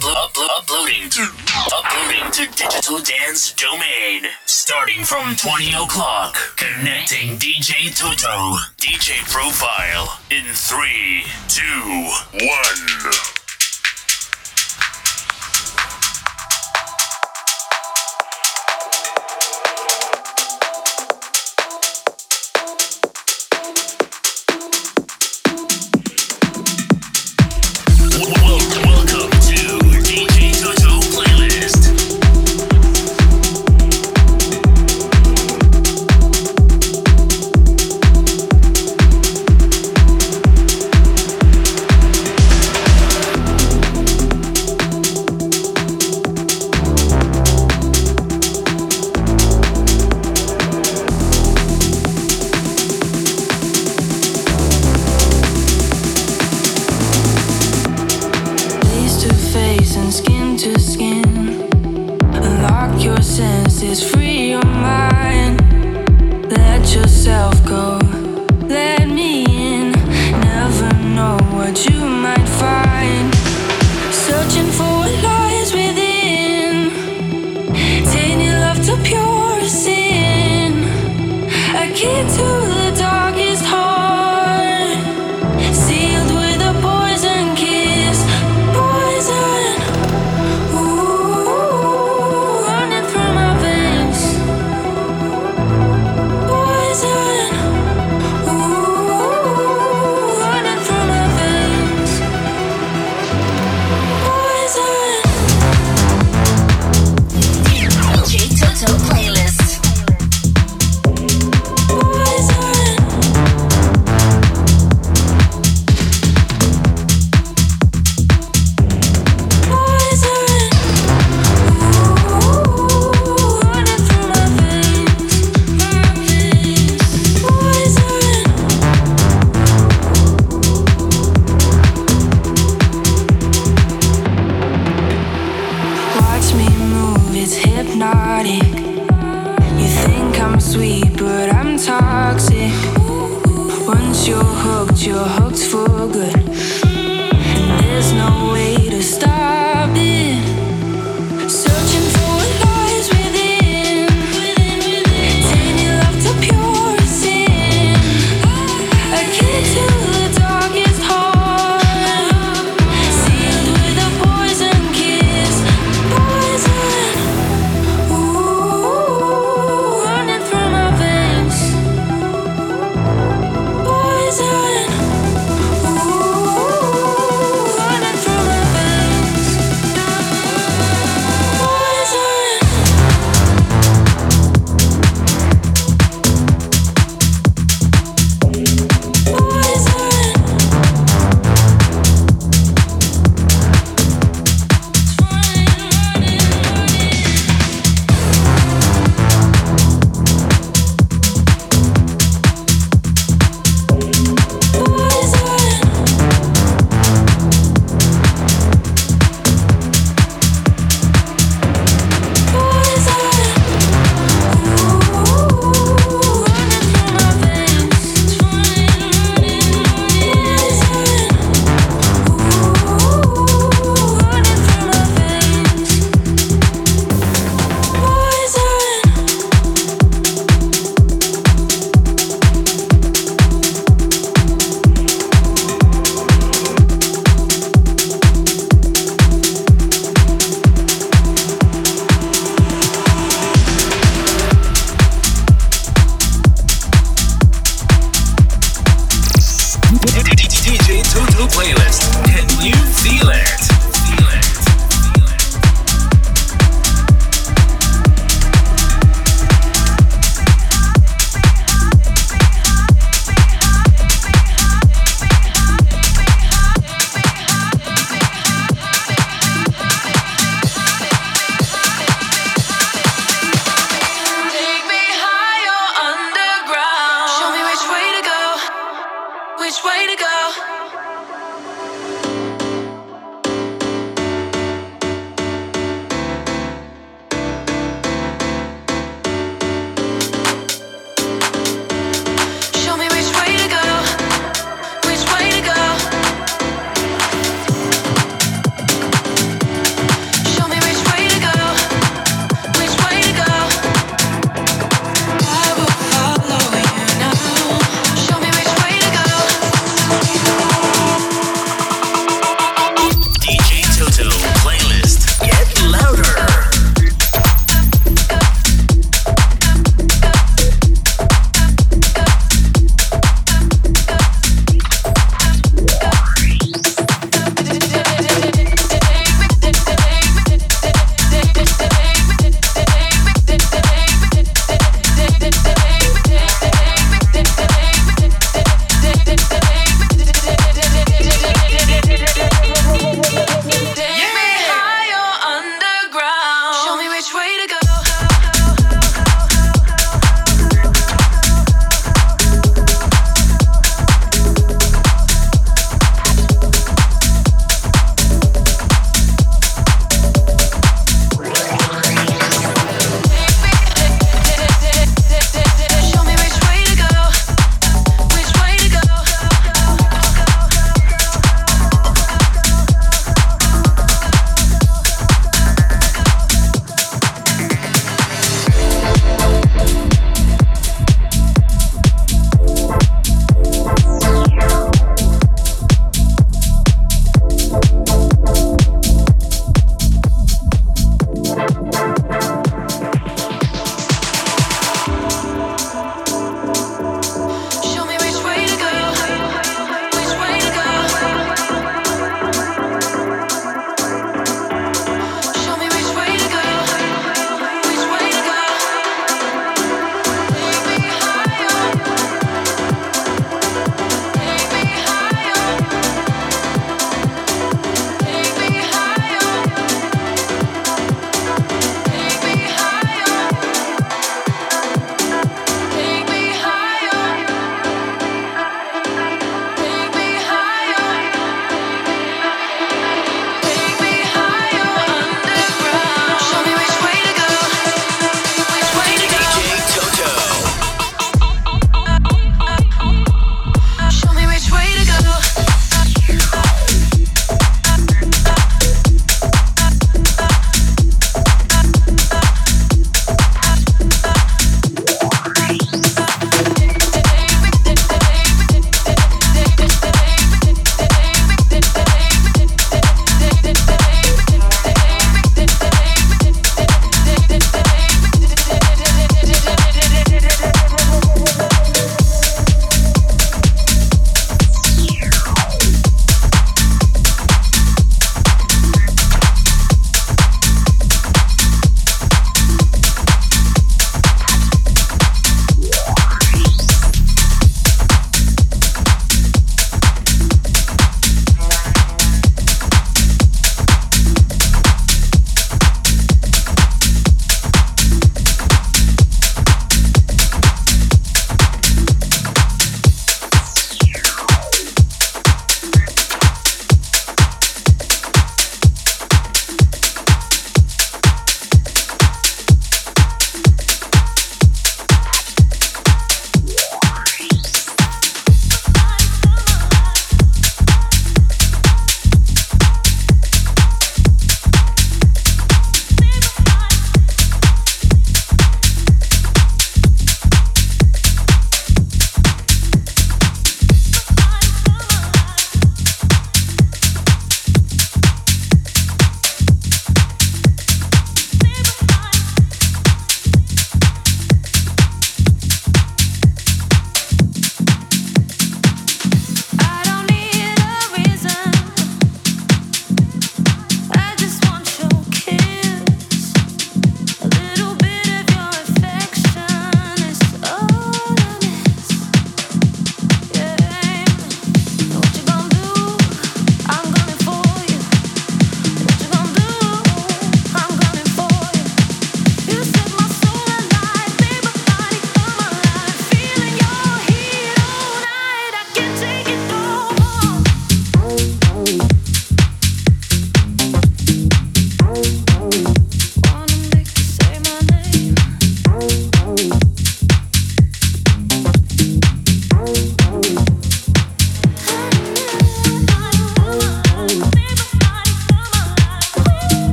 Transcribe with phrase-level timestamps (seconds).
[0.00, 1.22] uploading to
[1.74, 4.24] uploading to digital dance domain.
[4.46, 13.31] Starting from 20 o'clock, connecting DJ Toto, DJ profile in three, two, one.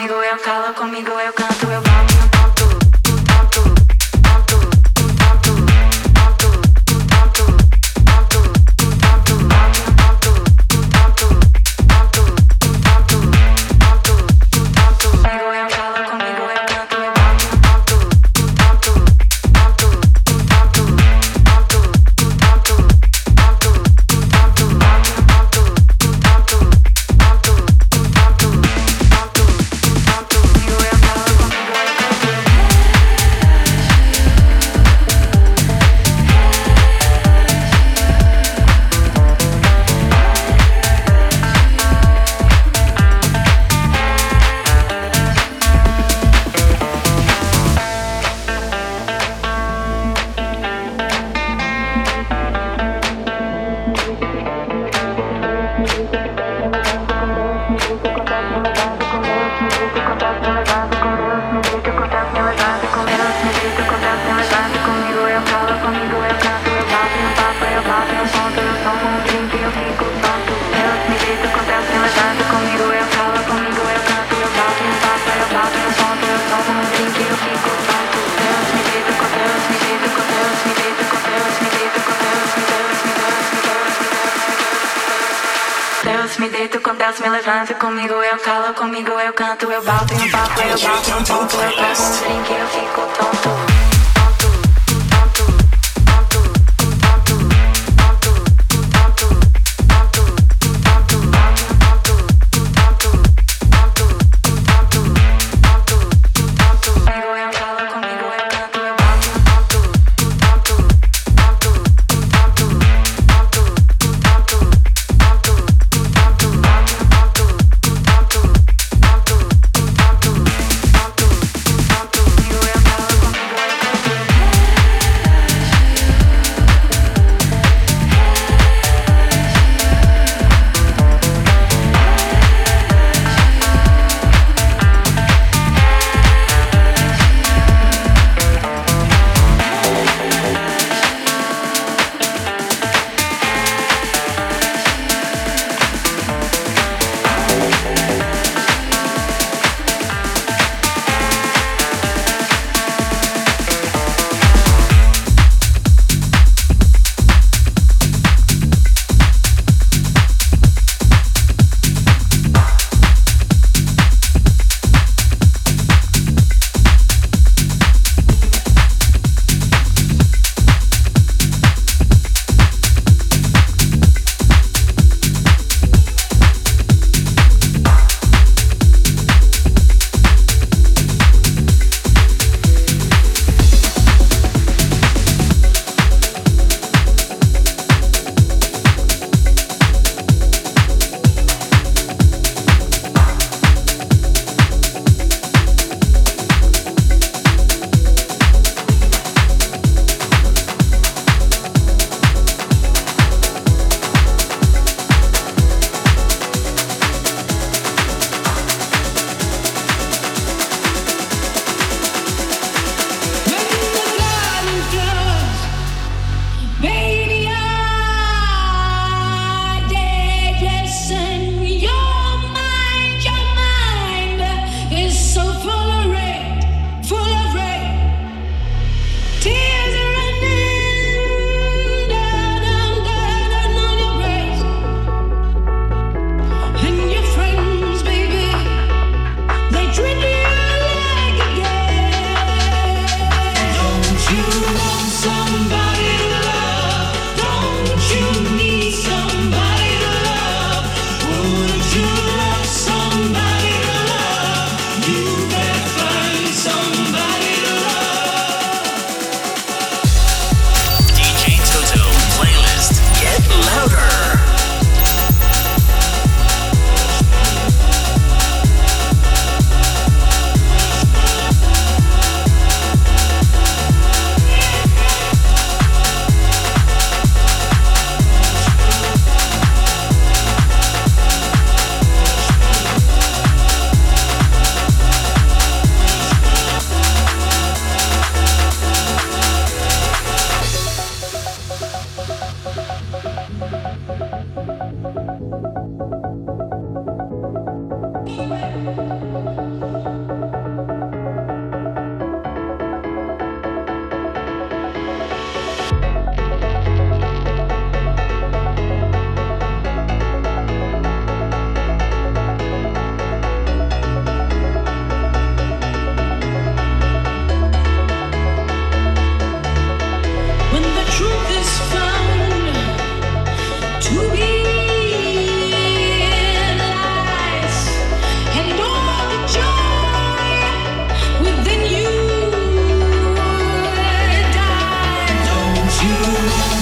[0.00, 2.09] Comigo, eu calo comigo, eu canto, eu bato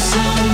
[0.09, 0.48] sound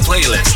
[0.00, 0.55] playlist.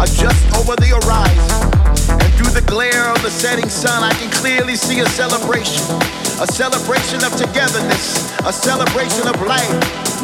[0.00, 1.44] are just over the horizon.
[2.08, 5.84] And through the glare of the setting sun, I can clearly see a celebration.
[6.40, 9.68] A celebration of togetherness, a celebration of life.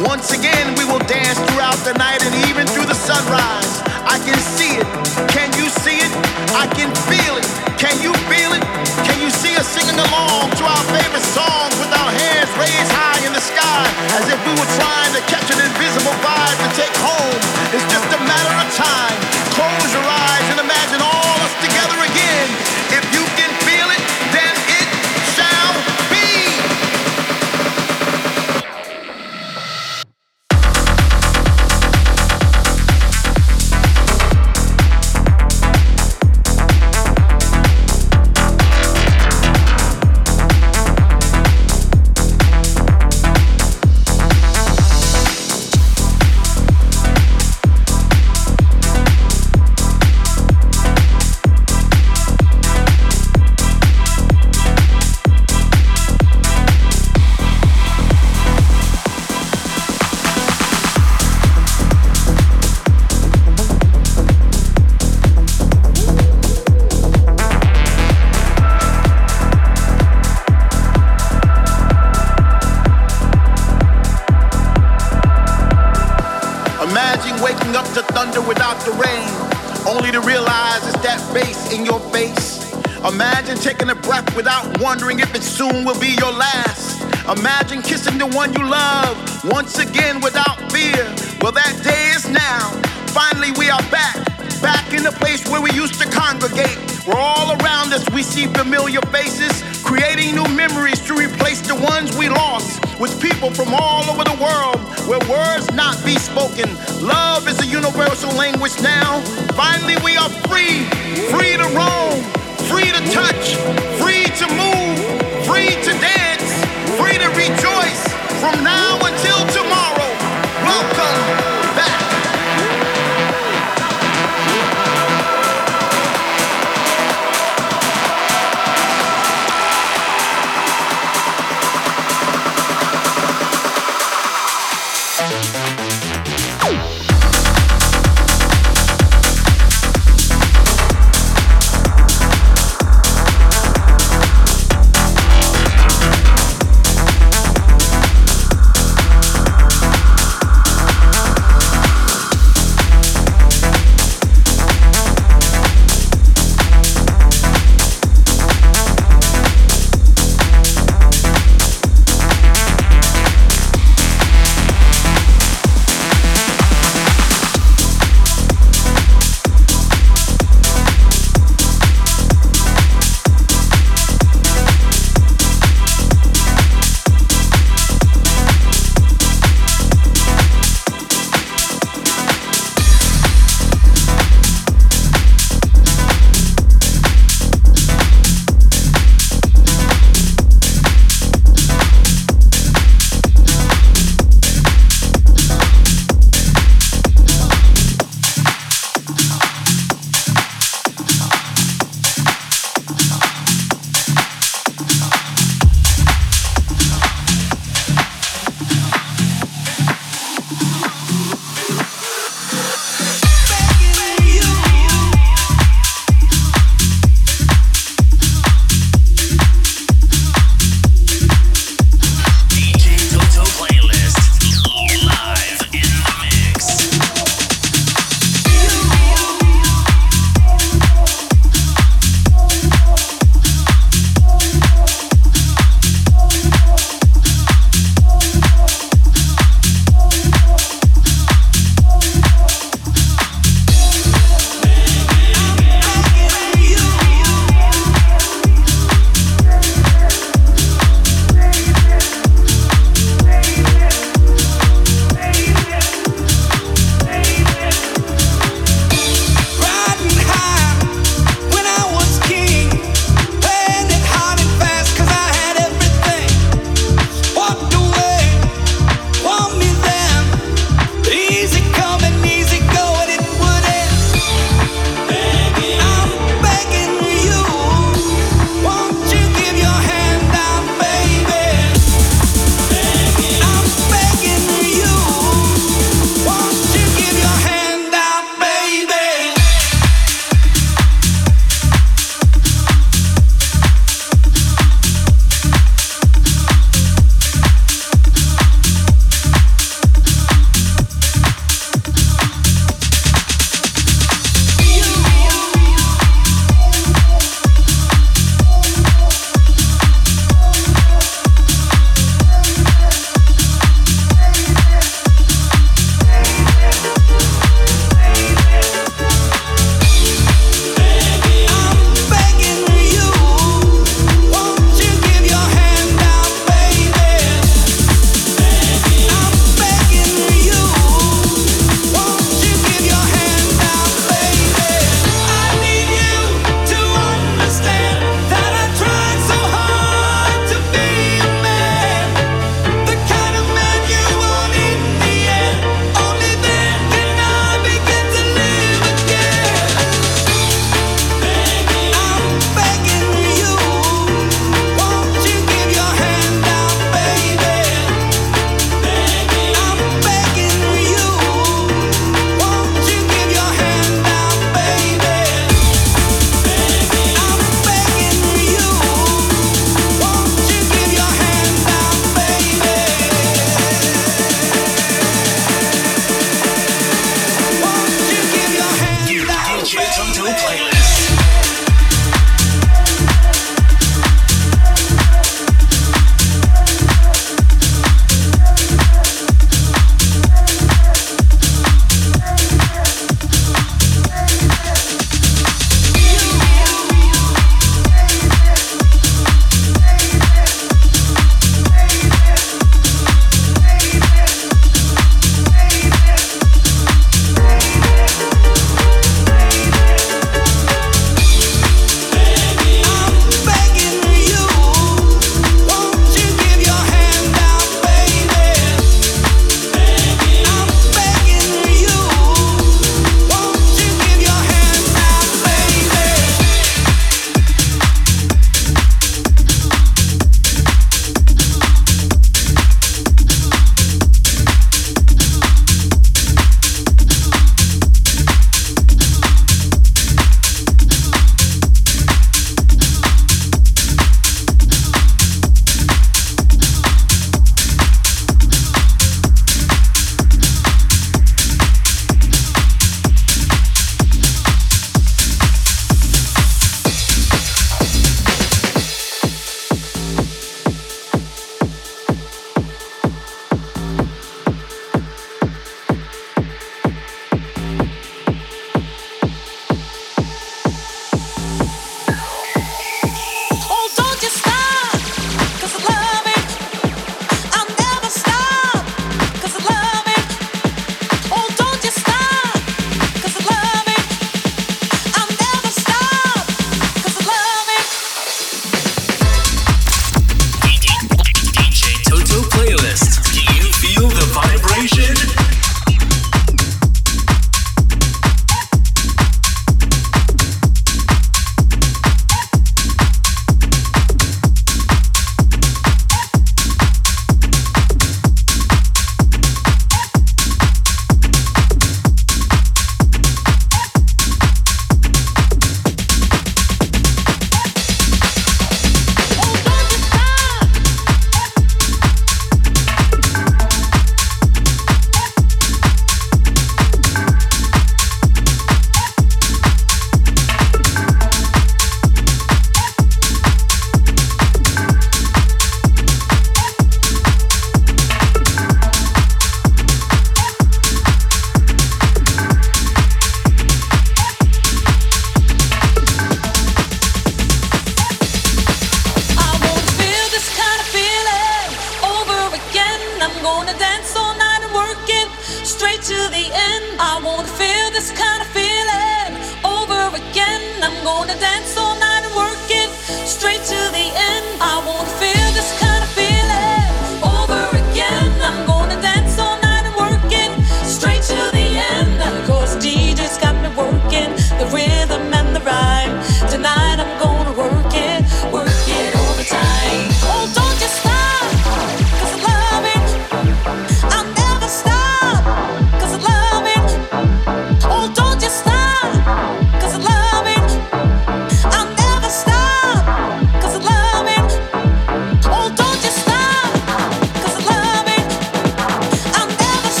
[0.00, 3.95] Once again, we will dance throughout the night and even through the sunrise.
[4.16, 4.88] I can see it.
[5.28, 6.08] Can you see it?
[6.56, 7.44] I can feel it.
[7.76, 8.64] Can you feel it?
[9.04, 13.20] Can you see us singing along to our favorite songs with our hands raised high
[13.28, 13.84] in the sky
[14.16, 17.40] as if we were trying to catch an invisible vibe to take home?
[17.76, 19.20] It's just a matter of time.
[19.52, 22.75] Close your eyes and imagine all of us together again.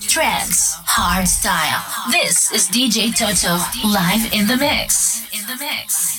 [0.00, 1.84] trance, hard style.
[2.10, 5.26] This is DJ Toto live in the mix.
[5.32, 6.17] In the mix.